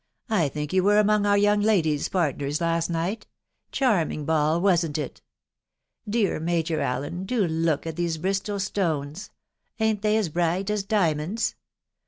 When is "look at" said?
7.47-7.97